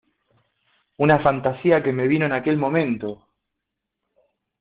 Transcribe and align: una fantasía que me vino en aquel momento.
una 0.97 1.19
fantasía 1.19 1.83
que 1.83 1.93
me 1.93 2.07
vino 2.07 2.25
en 2.25 2.31
aquel 2.31 2.57
momento. 2.57 3.27